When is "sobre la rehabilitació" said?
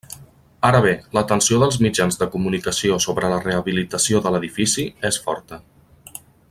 3.07-4.23